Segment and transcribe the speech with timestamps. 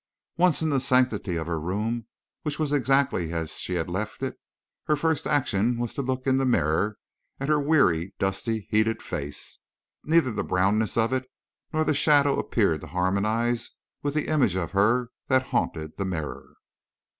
[0.35, 2.07] Once in the sanctity of her room,
[2.41, 4.35] which was exactly as she had left it,
[4.85, 6.97] her first action was to look in the mirror
[7.39, 9.59] at her weary, dusty, heated face.
[10.03, 11.29] Neither the brownness of it
[11.71, 13.69] nor the shadow appeared to harmonize
[14.01, 16.55] with the image of her that haunted the mirror.